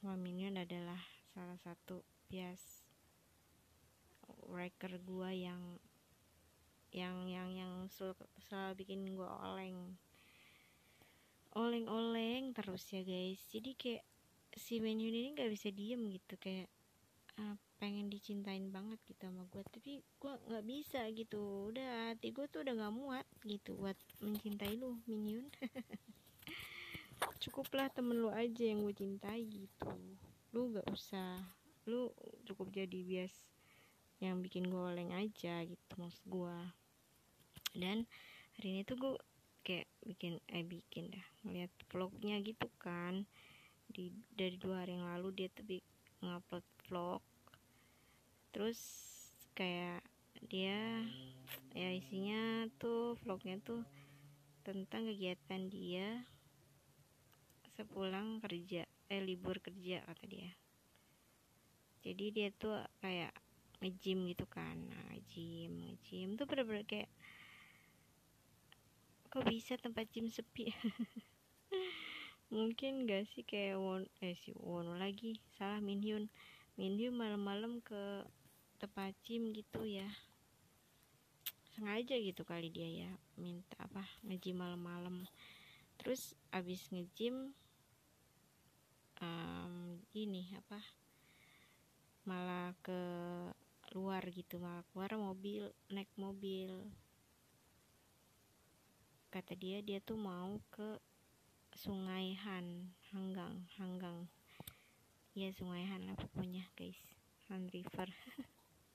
[0.00, 0.96] Minion adalah
[1.36, 2.00] salah satu
[2.32, 2.88] bias
[4.48, 5.60] wrecker gua yang
[6.88, 10.00] yang yang yang selalu, selalu bikin gua oleng.
[11.52, 13.44] Oleng-oleng terus ya guys.
[13.52, 14.04] Jadi kayak
[14.56, 16.72] si Minion ini nggak bisa diem gitu kayak
[17.38, 21.70] uh, pengen dicintain banget gitu sama gue tapi gue nggak bisa gitu.
[21.70, 25.46] Udah hati gue tuh udah nggak muat gitu buat mencintai lu Minion
[27.42, 29.92] cukuplah temen lu aja yang gue cintai gitu.
[30.56, 31.38] Lu gak usah
[31.86, 32.10] lu
[32.48, 33.32] cukup jadi bias
[34.20, 36.56] yang bikin gue oleng aja gitu maksud gue
[37.76, 38.04] dan
[38.58, 39.14] hari ini tuh gue
[39.62, 43.28] kayak bikin eh bikin dah ngeliat vlognya gitu kan.
[43.90, 45.66] Di dari dua hari yang lalu dia tuh
[46.22, 47.22] ngupload vlog.
[48.50, 48.82] Terus
[49.54, 50.02] kayak
[50.50, 51.06] dia
[51.70, 53.86] ya isinya tuh vlognya tuh
[54.66, 56.26] tentang kegiatan dia
[57.78, 60.50] sepulang kerja eh libur kerja kata dia.
[62.02, 63.30] Jadi dia tuh kayak
[63.80, 64.76] ngejim gitu kan.
[64.76, 67.10] Nah, ngejim ngejim tuh bener-bener kayak
[69.30, 70.74] kok bisa tempat gym sepi?
[72.50, 75.38] Mungkin gak sih kayak Won eh si Wono lagi?
[75.54, 76.26] Salah Minhyun
[76.78, 78.26] Minhyun malam-malam ke
[78.78, 80.06] tempat gym gitu ya.
[81.74, 85.24] Sengaja gitu kali dia ya minta apa ngejim malam-malam.
[85.98, 87.54] Terus abis ngejim
[89.20, 90.80] um, ini apa
[92.28, 93.00] malah ke
[93.96, 96.90] luar gitu malah keluar mobil naik mobil.
[99.30, 100.98] Kata dia dia tuh mau ke
[101.70, 104.26] sungai Han Hanggang Hanggang
[105.38, 106.98] ya sungai Han lah pokoknya guys.
[107.50, 108.08] Han River.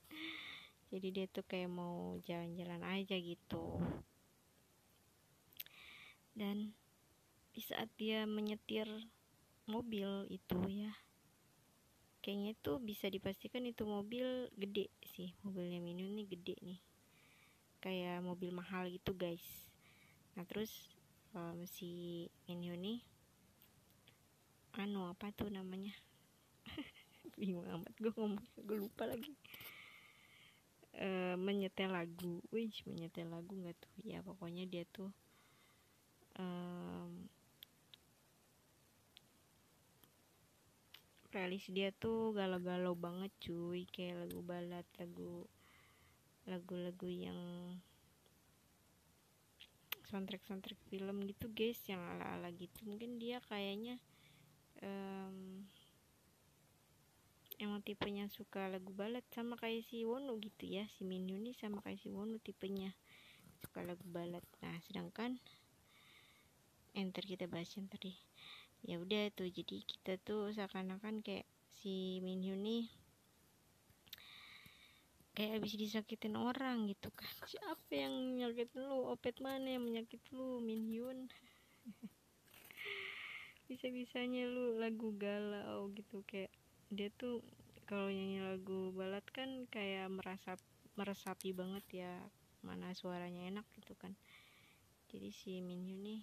[0.92, 3.80] Jadi dia tuh kayak mau jalan-jalan aja gitu.
[6.36, 6.76] Dan
[7.56, 8.86] di saat dia menyetir
[9.66, 10.92] mobil itu ya
[12.20, 15.30] kayaknya itu bisa dipastikan itu mobil gede sih.
[15.46, 16.80] Mobilnya Minu nih gede nih.
[17.78, 19.70] Kayak mobil mahal gitu guys.
[20.34, 20.74] Nah terus
[21.32, 23.00] um, si Minu nih
[24.76, 25.96] anu apa tuh namanya
[27.40, 29.34] bingung amat gue ngomong gue lupa lagi.
[30.96, 33.94] Uh, menyetel lagu, wih menyetel lagu nggak tuh?
[34.00, 35.12] Ya pokoknya dia tuh
[36.40, 37.28] um,
[41.28, 43.84] playlist dia tuh galau-galau banget cuy.
[43.92, 45.44] Kayak lagu balad lagu
[46.48, 47.40] lagu-lagu yang
[50.06, 52.86] soundtrack soundtrack film gitu guys yang ala-ala gitu.
[52.86, 53.98] Mungkin dia kayaknya
[54.80, 55.66] um,
[57.56, 61.80] emang tipenya suka lagu balad sama kayak si Wono gitu ya si Minyu nih sama
[61.80, 62.92] kayak si Wono tipenya
[63.60, 65.40] suka lagu balad nah sedangkan
[66.96, 68.16] enter kita bahas yang tadi.
[68.80, 72.88] Ya udah tuh jadi kita tuh seakan-akan kayak si Minyu nih
[75.36, 77.28] kayak habis disakitin orang gitu kan.
[77.52, 79.12] Siapa yang nyakitin lu?
[79.12, 81.28] Opet mana yang menyakit lu Minhyun?
[83.68, 86.48] Bisa-bisanya lu lagu galau gitu kayak
[86.90, 87.42] dia tuh
[87.86, 90.54] kalau nyanyi lagu balad kan kayak merasa
[90.94, 92.12] meresapi banget ya
[92.62, 94.14] mana suaranya enak gitu kan.
[95.10, 96.20] Jadi si Minyu nih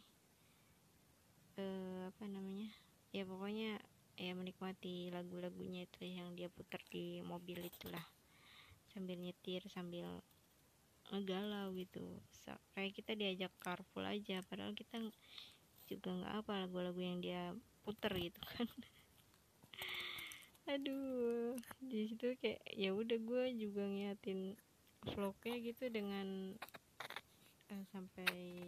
[1.60, 2.72] eh, apa namanya
[3.16, 3.80] ya pokoknya
[4.20, 8.04] ya menikmati lagu-lagunya itu yang dia putar di mobil itulah.
[8.92, 10.08] Sambil nyetir sambil
[11.12, 12.04] ngegalau gitu.
[12.76, 15.00] Kayak kita diajak carpool aja padahal kita
[15.88, 17.52] juga nggak apa lagu-lagu yang dia
[17.84, 18.68] puter gitu kan
[20.64, 24.56] aduh di situ kayak ya udah gue juga ngiatin
[25.12, 26.56] vlognya gitu dengan
[27.68, 28.64] uh, sampai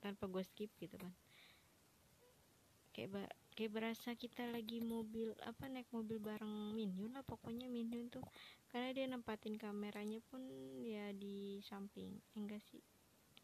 [0.00, 1.12] tanpa gue skip gitu kan.
[2.96, 3.22] Kayak ba
[3.52, 8.24] kayak berasa kita lagi mobil apa naik mobil bareng Minhyun lah pokoknya Minhyun tuh.
[8.72, 10.40] Karena dia nempatin kameranya pun
[10.80, 12.80] ya di samping enggak sih?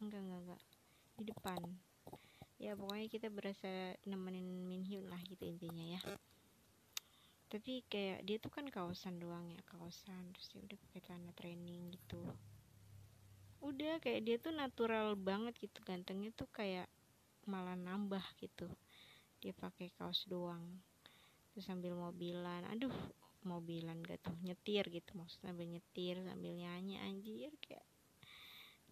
[0.00, 0.62] Enggak enggak enggak.
[1.20, 1.60] Di depan.
[2.56, 6.00] Ya pokoknya kita berasa nemenin Minhyun lah gitu intinya ya
[7.48, 10.36] tapi kayak dia tuh kan kaosan doang ya kaosan.
[10.36, 12.20] Terus dia udah pakai celana training gitu.
[13.64, 15.80] Udah kayak dia tuh natural banget gitu.
[15.80, 16.92] Gantengnya tuh kayak
[17.48, 18.68] malah nambah gitu.
[19.40, 20.84] Dia pakai kaos doang.
[21.56, 22.68] Terus sambil mobilan.
[22.68, 22.92] Aduh
[23.48, 24.36] mobilan gak tuh?
[24.44, 25.16] Nyetir gitu.
[25.16, 27.00] Maksudnya sambil nyetir sambil nyanyi.
[27.00, 27.86] Anjir kayak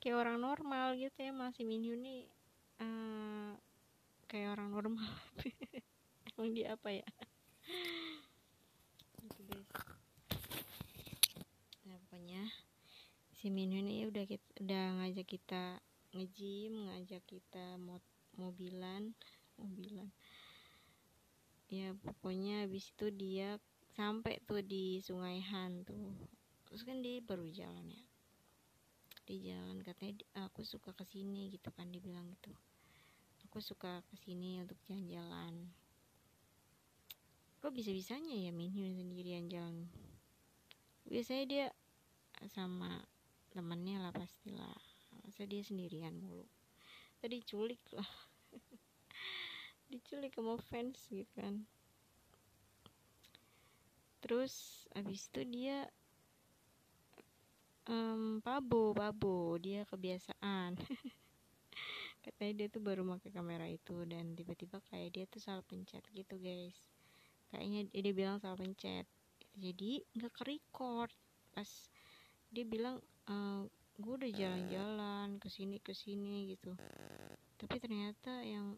[0.00, 2.24] kayak orang normal gitu ya masih Minyu nih
[2.80, 3.52] uh,
[4.32, 5.12] kayak orang normal.
[6.32, 7.08] Emang dia apa ya
[13.46, 15.78] si Minho ini udah kita, udah ngajak kita
[16.16, 18.02] ngejim ngajak kita mot
[18.34, 19.14] mobilan
[19.54, 20.10] mobilan.
[21.70, 23.62] Ya pokoknya habis itu dia
[23.94, 26.10] sampai tuh di Sungai Han tuh.
[26.66, 28.02] Terus kan dia baru jalan ya.
[29.26, 32.50] Di jalan katanya aku suka ke sini gitu kan dibilang gitu.
[33.46, 35.70] Aku suka ke sini untuk jalan-jalan.
[37.62, 39.86] Kok bisa-bisanya ya Minhyun sendirian jalan?
[41.06, 41.66] Biasanya dia
[42.52, 43.00] sama
[43.56, 44.76] temennya lah pastilah.
[45.24, 46.44] Masa dia sendirian mulu.
[47.18, 48.10] Tadi culik lah.
[49.90, 51.64] Diculik sama fans gitu kan.
[54.20, 55.88] Terus abis itu dia
[57.88, 59.56] um, pabo pabo.
[59.56, 60.76] Dia kebiasaan.
[62.26, 66.36] Katanya dia tuh baru pakai kamera itu dan tiba-tiba kayak dia tuh salah pencet gitu
[66.42, 66.74] guys.
[67.54, 69.06] Kayaknya dia bilang salah pencet.
[69.56, 71.14] Jadi nggak ke record
[71.54, 71.70] pas
[72.50, 73.62] dia bilang e, eh,
[73.96, 76.76] gue udah jalan-jalan ke sini ke sini gitu.
[77.56, 78.76] Tapi ternyata yang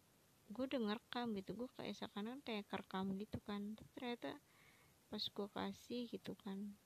[0.49, 3.75] gue udah ngerekam gitu gue kayak seakan kayak kerekam gitu kan.
[3.75, 4.31] Tapi ternyata
[5.11, 6.77] pas gue kasih gitu kan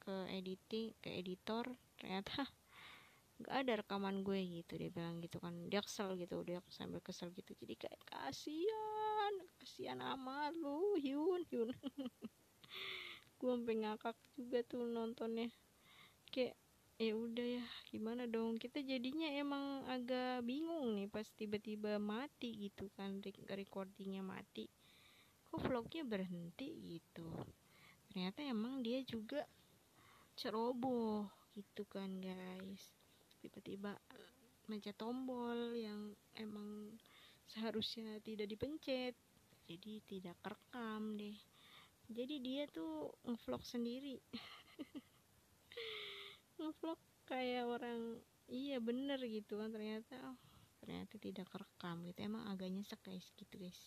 [0.00, 1.68] ke editing ke editor
[2.00, 2.32] ternyata
[3.40, 5.56] nggak ada rekaman gue gitu dia bilang gitu kan.
[5.72, 7.56] Dia kesel gitu dia sambil kesel gitu.
[7.56, 11.72] Jadi kayak kasihan kasihan amat lu Hyun Hyun.
[13.40, 15.48] Gue sampai ngakak juga tuh nontonnya
[16.30, 16.54] kayak
[17.00, 18.60] ya udah ya gimana dong?
[18.60, 23.18] Kita jadinya emang agak bingung nih pas tiba-tiba mati gitu kan
[23.50, 24.70] recordingnya mati.
[25.50, 27.26] Kok vlognya berhenti gitu?
[28.10, 29.42] Ternyata emang dia juga
[30.38, 31.26] ceroboh
[31.58, 32.94] gitu kan guys.
[33.42, 33.98] Tiba-tiba
[34.70, 36.94] mencet tombol yang emang
[37.50, 39.18] seharusnya tidak dipencet.
[39.66, 41.38] Jadi tidak kerekam deh.
[42.10, 44.18] Jadi dia tuh ngevlog sendiri
[46.60, 48.20] ngevlog kayak orang
[48.52, 50.38] iya bener gitu kan ternyata oh,
[50.84, 52.18] ternyata tidak kerekam gitu.
[52.20, 53.80] Emang agak nyesek guys gitu guys.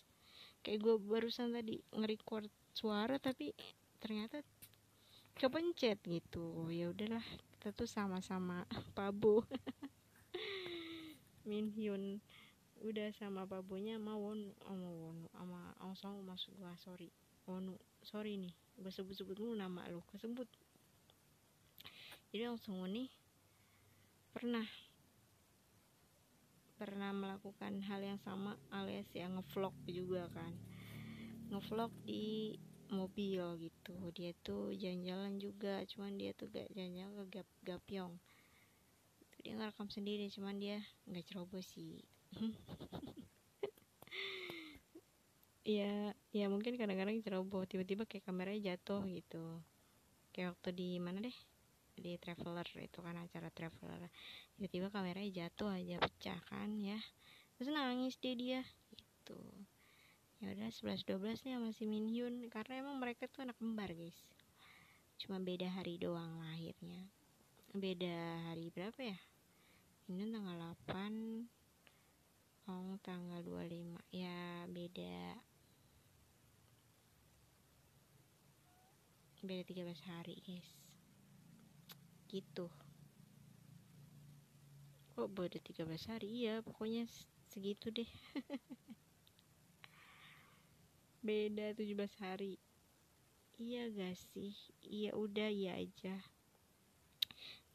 [0.66, 3.54] Kayak gue barusan tadi nge-record suara tapi
[4.02, 4.42] ternyata
[5.38, 6.68] kepencet gitu.
[6.74, 7.24] Ya udahlah
[7.58, 8.66] kita tuh sama-sama
[8.98, 9.46] Pabo.
[11.50, 12.24] Min Hyun.
[12.84, 17.08] Udah sama Pabonya sama Won sama Wonu sama Ong masuk gua sorry.
[17.48, 20.50] Wonu sorry nih gue sebut-sebut dulu nama lu kesebut
[22.34, 23.14] jadi Ong Song nih
[24.34, 24.66] pernah
[26.82, 30.52] pernah melakukan hal yang sama alias yang ngevlog juga kan.
[31.54, 32.58] Ngevlog di
[32.90, 33.96] mobil gitu.
[34.18, 38.18] Dia tuh jalan-jalan juga cuman dia tuh gak jalan-jalan ke Gap Gapyong
[39.44, 42.02] dia ngerekam sendiri cuman dia nggak ceroboh sih.
[45.64, 49.64] Ya ya mungkin kadang-kadang ceroboh tiba-tiba kayak kameranya jatuh gitu.
[50.36, 51.38] Kayak waktu di mana deh
[51.94, 54.10] di traveler itu kan acara traveler.
[54.58, 56.98] Tiba-tiba kameranya jatuh aja pecah kan ya.
[57.58, 58.62] Terus nangis dia dia.
[58.94, 59.40] Gitu.
[60.44, 64.18] Ya udah 11 12 nih sama si Minhyun karena emang mereka tuh anak kembar guys.
[65.22, 67.08] Cuma beda hari doang lahirnya.
[67.72, 69.18] Beda hari berapa ya?
[70.12, 71.48] Ini tanggal 8
[72.64, 75.36] Oh tanggal 25 ya beda.
[79.44, 80.83] Beda 13 hari guys
[82.34, 82.66] gitu.
[85.14, 86.28] Kok beda 13 hari?
[86.42, 87.06] Iya pokoknya
[87.54, 88.10] segitu deh.
[91.24, 92.58] Beda 17 hari.
[93.62, 94.58] Iya gak sih?
[94.82, 96.18] Iya udah iya aja.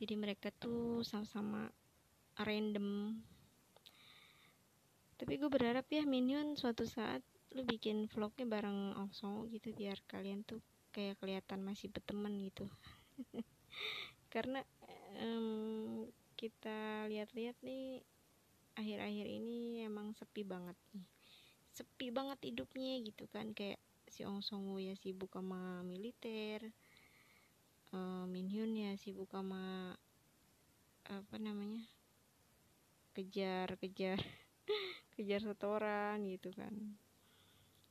[0.03, 1.71] Jadi mereka tuh sama-sama
[2.43, 3.15] random.
[5.15, 7.23] Tapi gue berharap ya Minion suatu saat
[7.57, 10.61] lu bikin vlognya bareng Ong gitu biar kalian tuh
[10.93, 12.69] kayak kelihatan masih berteman gitu
[14.29, 14.61] karena
[15.21, 16.05] um,
[16.39, 18.05] kita lihat-lihat nih
[18.79, 21.07] akhir-akhir ini emang sepi banget nih.
[21.75, 26.71] Sepi banget hidupnya gitu kan kayak si Ong Song Woo ya sibuk sama militer
[27.93, 29.93] uh, Min Hyun ya sibuk sama
[31.09, 31.85] apa namanya
[33.17, 34.21] kejar kejar
[35.19, 36.73] kejar setoran gitu kan.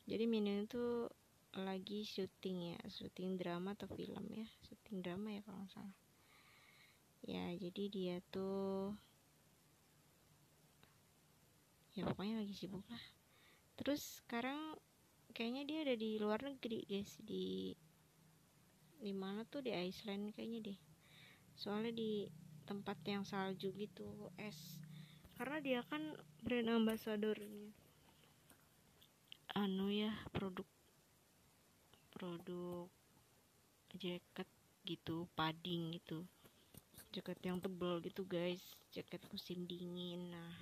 [0.08, 1.12] Jadi Min Hyun tuh
[1.58, 6.07] lagi syuting ya syuting drama atau film ya syuting drama ya kalau nggak salah
[7.28, 8.96] ya jadi dia tuh
[11.92, 13.04] ya pokoknya lagi sibuk lah.
[13.76, 14.80] Terus sekarang
[15.36, 17.20] kayaknya dia ada di luar negeri guys.
[17.20, 17.76] Di
[18.98, 19.60] di mana tuh?
[19.60, 20.80] Di Iceland kayaknya deh.
[21.60, 22.32] Soalnya di
[22.64, 24.80] tempat yang salju gitu es.
[25.36, 27.76] Karena dia kan brand ambassadornya.
[29.58, 30.70] Anu ya produk
[32.14, 32.88] produk
[33.98, 34.50] jaket
[34.86, 36.30] gitu padding gitu
[37.14, 38.64] jaket yang tebel gitu guys.
[38.92, 40.32] Jaket musim dingin.
[40.32, 40.54] Nah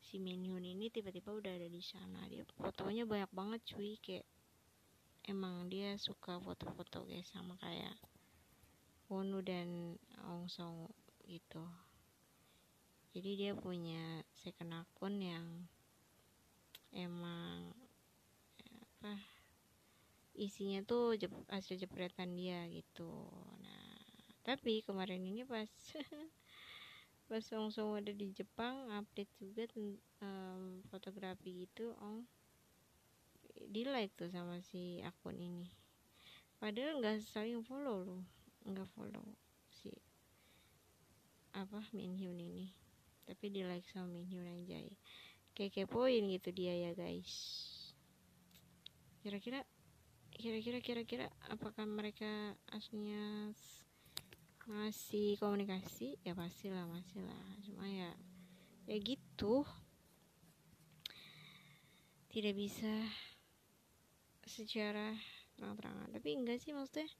[0.00, 2.26] si Minhyun ini tiba-tiba udah ada di sana.
[2.26, 3.96] Dia fotonya banyak banget cuy.
[4.00, 4.26] Kayak
[5.28, 7.94] emang dia suka foto-foto guys sama kayak
[9.10, 9.98] Wonu dan
[10.30, 10.86] Ong Song
[11.26, 11.62] gitu.
[13.10, 15.46] Jadi dia punya second akun yang
[16.94, 17.74] emang
[19.00, 19.18] apa
[20.38, 21.18] isinya tuh
[21.50, 23.26] hasil jepretan dia gitu
[24.40, 25.68] tapi kemarin ini pas
[27.28, 29.64] pas Ong Song ada di Jepang update juga
[30.24, 32.26] um, fotografi itu Ong.
[33.70, 35.68] Di like tuh sama si akun ini.
[36.56, 38.24] Padahal nggak saling follow loh
[38.60, 39.24] nggak follow
[39.72, 39.88] si
[41.56, 42.72] apa Min Hyun ini.
[43.24, 44.90] Tapi di like sama Minhyun anjay
[45.54, 47.30] kayak kepoin gitu dia ya guys.
[49.20, 49.60] Kira-kira
[50.32, 53.52] kira-kira kira-kira apakah mereka aslinya
[54.70, 56.14] masih komunikasi?
[56.22, 58.14] Ya pasti lah masih lah cuma ya
[58.86, 59.66] ya gitu.
[62.30, 62.94] Tidak bisa
[64.46, 65.18] secara
[65.58, 66.14] terang-terangan.
[66.14, 67.10] Tapi enggak sih maksudnya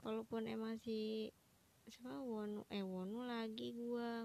[0.00, 1.28] kalaupun emang si
[1.84, 2.24] siapa?
[2.24, 4.24] Wonu eh Wonu lagi gua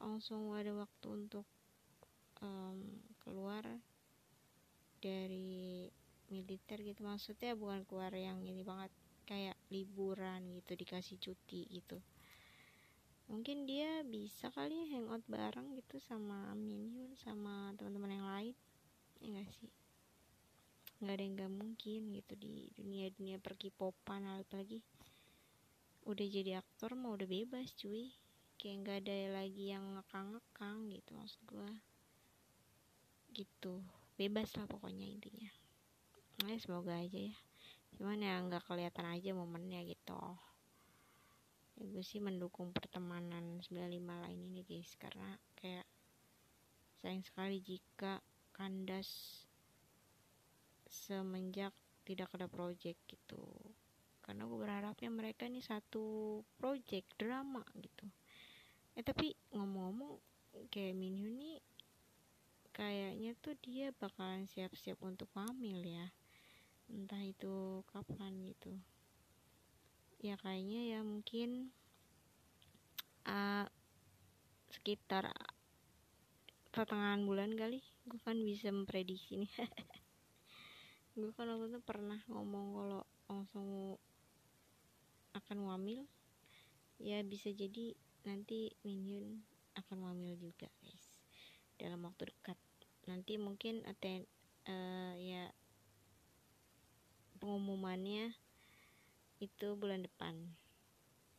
[0.00, 1.44] langsung ada waktu untuk
[2.40, 2.80] um,
[3.20, 3.62] keluar
[4.98, 5.86] dari
[6.32, 7.04] militer gitu.
[7.04, 8.88] Maksudnya bukan keluar yang ini banget.
[9.28, 11.96] Kayak liburan gitu dikasih cuti gitu.
[13.32, 18.54] Mungkin dia bisa kali ya hangout bareng gitu sama Minhyun sama teman-teman yang lain
[19.24, 19.72] ya gak sih?
[21.00, 24.84] Nggak ada yang gak mungkin gitu di dunia dunia pergi popan apalagi
[26.04, 28.12] udah jadi aktor mau udah bebas cuy.
[28.60, 31.72] Kayak nggak ada lagi yang ngekang-ngekang gitu maksud gue
[33.32, 33.80] gitu.
[34.20, 35.50] Bebas lah pokoknya intinya.
[36.44, 37.34] Nah, semoga aja ya
[37.96, 40.20] cuman ya nggak kelihatan aja momennya gitu.
[41.76, 44.92] Ya gue sih mendukung pertemanan 95 lain ini guys.
[44.96, 45.86] Karena kayak
[47.00, 48.22] sayang sekali jika
[48.54, 49.42] kandas
[50.86, 51.72] semenjak
[52.04, 53.42] tidak ada project gitu.
[54.22, 58.06] Karena gue berharapnya mereka ini satu project drama gitu.
[58.94, 60.20] Eh tapi ngomong-ngomong
[60.68, 61.58] kayak Minyu nih
[62.72, 66.08] kayaknya tuh dia bakalan siap-siap untuk hamil ya
[66.92, 68.76] entah itu kapan gitu.
[70.20, 71.72] Ya kayaknya ya mungkin
[73.24, 73.66] uh,
[74.68, 75.32] sekitar
[76.72, 79.52] pertengahan bulan kali gue kan bisa memprediksi nih.
[81.12, 84.00] Gue kan waktu itu pernah ngomong kalau langsung
[85.36, 86.08] akan wamil.
[86.96, 87.92] Ya bisa jadi
[88.24, 89.44] nanti Minyun
[89.76, 91.12] akan wamil juga guys.
[91.76, 92.56] Dalam waktu dekat.
[93.04, 94.24] Nanti mungkin aten
[94.64, 95.52] uh, ya
[97.42, 98.30] pengumumannya
[99.42, 100.38] itu bulan depan.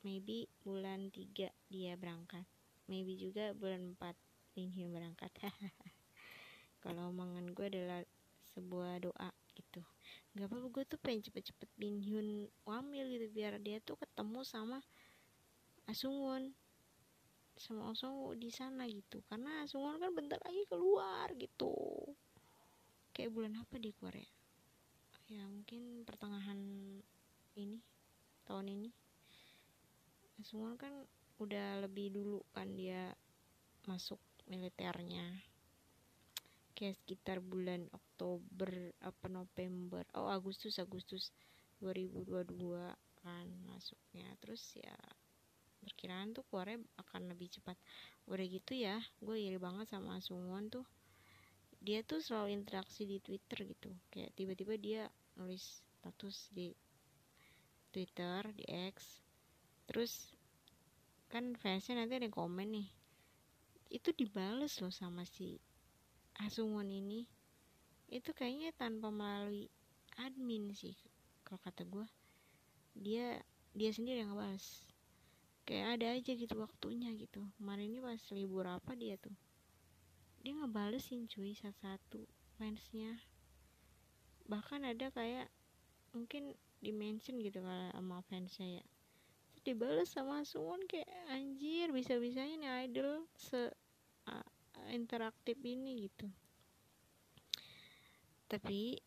[0.03, 2.43] Maybe bulan 3 dia berangkat.
[2.91, 4.11] Maybe juga bulan 4
[4.59, 5.31] Minhyun berangkat.
[6.83, 8.03] Kalau omongan gue adalah
[8.51, 9.79] sebuah doa gitu.
[10.35, 14.83] Nggak apa-apa gue tuh pengen cepet-cepet Minhyun wamil gitu biar dia tuh ketemu sama
[15.87, 16.51] Asungwon
[17.55, 19.23] sama Osong di sana gitu.
[19.31, 21.71] Karena Asungwon kan bentar lagi keluar gitu.
[23.15, 24.32] Kayak bulan apa di Korea
[25.31, 26.59] ya mungkin pertengahan
[27.55, 27.79] ini
[28.43, 28.89] tahun ini.
[30.43, 30.91] Semua kan
[31.39, 33.15] udah lebih dulu kan dia
[33.87, 34.19] masuk
[34.51, 35.23] militernya.
[36.73, 40.03] Kayak sekitar bulan Oktober apa November.
[40.17, 41.31] Oh Agustus Agustus
[41.79, 42.43] 2022
[43.23, 44.27] kan masuknya.
[44.43, 44.97] Terus ya
[45.83, 47.79] perkiraan tuh keluarnya akan lebih cepat.
[48.27, 50.83] Udah gitu ya gue iri banget sama Sungwon tuh
[51.83, 53.91] dia tuh selalu interaksi di Twitter gitu.
[54.07, 55.01] Kayak tiba-tiba dia
[55.35, 56.71] nulis status di
[57.91, 58.63] Twitter di
[58.95, 59.19] X.
[59.91, 60.31] Terus
[61.27, 62.87] kan fansnya nanti ada yang komen nih
[63.93, 65.61] itu dibales loh sama si
[66.41, 67.29] Asungwon ini.
[68.09, 69.69] Itu kayaknya tanpa melalui
[70.17, 70.97] admin sih
[71.45, 72.05] kalau kata gue
[72.97, 73.37] dia
[73.77, 74.89] dia sendiri yang ngebales.
[75.63, 77.45] Kayak ada aja gitu waktunya gitu.
[77.61, 79.33] Kemarin ini pas libur apa dia tuh
[80.43, 82.27] dia ngebalesin cuy satu-satu
[82.59, 83.17] fansnya
[84.45, 85.47] bahkan ada kayak
[86.11, 88.83] mungkin dimention gitu kalau sama fans saya
[89.49, 93.71] terus dibales sama Suwon kayak anjir bisa-bisanya nih idol se
[94.91, 96.27] interaktif ini gitu.
[98.51, 98.99] Tapi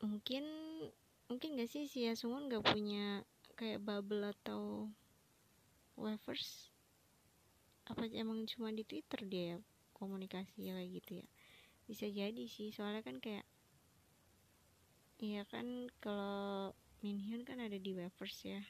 [0.00, 0.44] mungkin
[1.28, 3.22] mungkin gak sih si Asuwon gak punya
[3.54, 4.88] kayak bubble atau
[5.94, 6.72] wafers?
[7.86, 9.58] Apa emang cuma di Twitter dia ya
[10.00, 11.26] komunikasi kayak gitu ya.
[11.84, 13.44] Bisa jadi sih soalnya kan kayak
[15.20, 16.72] iya kan kalau
[17.04, 18.64] Minhyun kan ada di Wavers ya.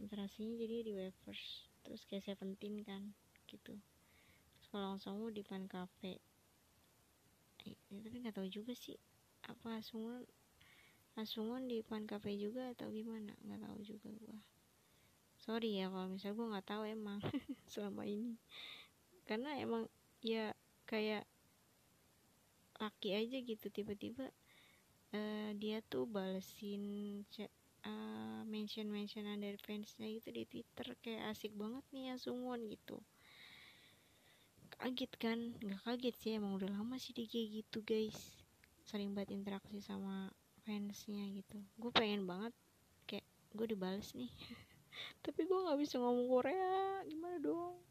[0.00, 3.12] Interaksinya jadi di Wavers terus kayak Seventeen kan
[3.44, 3.76] gitu.
[4.56, 6.16] Terus kalau langsung di Pan Cafe.
[7.68, 8.96] Eh, tapi nggak tahu juga sih
[9.44, 10.24] apa Asungon
[11.20, 13.36] Asungon di Pan Cafe juga atau gimana?
[13.44, 14.38] Nggak tahu juga gua.
[15.40, 17.18] Sorry ya kalau misalnya gua nggak tahu emang
[17.72, 18.40] selama ini
[19.30, 19.86] karena emang
[20.26, 20.50] ya
[20.90, 21.22] kayak
[22.82, 24.26] laki aja gitu tiba-tiba
[25.14, 27.22] uh, dia tuh balesin
[27.86, 32.98] uh, mention mentionan dari fansnya gitu di twitter kayak asik banget nih ya Sungwon gitu.
[34.82, 35.38] Kaget kan?
[35.62, 38.34] Nggak kaget sih emang udah lama sih dia kayak gitu guys.
[38.82, 40.26] Sering banget interaksi sama
[40.66, 41.62] fansnya gitu.
[41.78, 42.50] Gue pengen banget
[43.06, 44.32] kayak gue dibales nih.
[45.22, 47.89] Tapi gue nggak bisa ngomong Korea gimana dong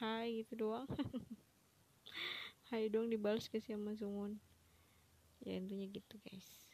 [0.00, 0.88] hai gitu doang.
[2.68, 4.36] Hai doang dibalas ke sama Sungun
[5.46, 6.66] ya intinya gitu guys.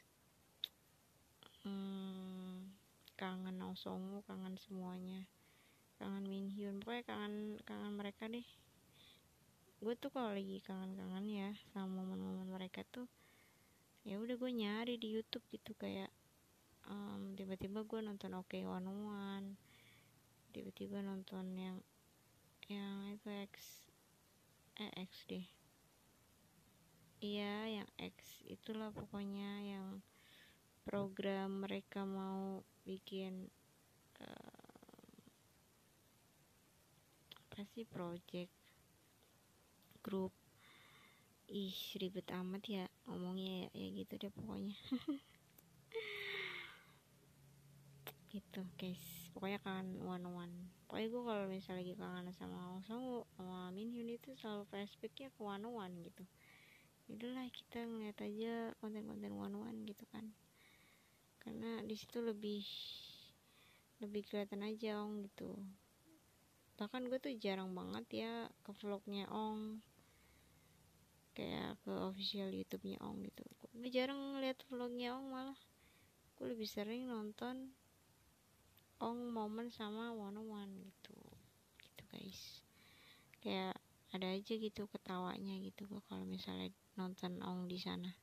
[1.62, 2.72] Hmm,
[3.14, 5.28] kangen Osongu kangen semuanya.
[6.00, 8.48] Kangen Minhyun pokoknya kangen kangen mereka deh.
[9.78, 13.06] Gue tuh kalau lagi kangen-kangen ya sama momen-momen mereka tuh
[14.02, 16.10] ya udah gue nyari di YouTube gitu kayak
[16.90, 19.48] um, tiba-tiba gue nonton Oke okay One One
[20.50, 21.78] tiba-tiba nonton yang
[22.68, 23.86] yang itu X
[24.78, 25.46] eh X deh.
[27.22, 30.02] Iya yang X itulah pokoknya yang
[30.82, 33.46] program mereka mau bikin
[34.18, 35.14] uh,
[37.38, 38.50] apa sih project
[40.02, 40.34] grup
[41.46, 44.74] ih ribet amat ya ngomongnya ya, ya gitu deh pokoknya
[48.32, 49.28] gitu guys.
[49.36, 50.56] Pokoknya kangen one one
[50.88, 55.68] pokoknya gue kalau misalnya lagi kangen sama Osong sama Minhyun itu selalu flashbacknya ke one
[55.68, 56.24] one gitu.
[57.12, 60.32] Itulah kita ngeliat aja konten-konten one one gitu kan.
[61.40, 62.64] Karena di situ lebih
[64.04, 65.52] lebih kelihatan aja ong gitu.
[66.80, 68.32] Bahkan gue tuh jarang banget ya
[68.64, 69.80] ke vlognya ong.
[71.32, 73.44] Kayak ke official YouTube-nya ong gitu.
[73.72, 75.60] Gue jarang ngeliat vlognya ong malah.
[76.36, 77.72] Gue lebih sering nonton
[79.02, 81.18] ong momen sama one on one gitu.
[81.82, 82.62] Gitu guys.
[83.42, 83.74] Kayak
[84.14, 88.14] ada aja gitu ketawanya gitu gua kalau misalnya nonton ong di sana.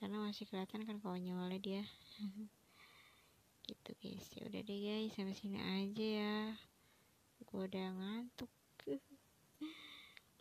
[0.00, 1.84] Karena masih kelihatan kan konyolnya dia.
[3.68, 4.28] Gitu guys.
[4.36, 5.12] Ya udah deh guys.
[5.16, 6.36] Sampai sini aja ya.
[7.48, 8.52] Gua udah ngantuk.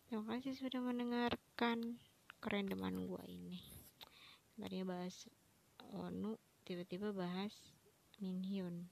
[0.07, 1.99] Terima kasih sudah mendengarkan
[2.43, 3.63] kerendeman gua ini.
[4.59, 5.27] Tadi bahas
[5.93, 7.53] Onu tiba-tiba bahas
[8.17, 8.87] Minhyun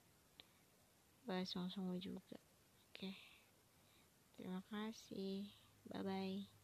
[1.28, 2.38] bahas langsung juga.
[2.92, 3.12] Oke.
[4.36, 5.48] Terima kasih.
[5.90, 6.61] Bye bye